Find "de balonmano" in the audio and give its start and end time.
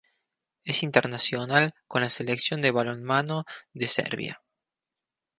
2.63-3.45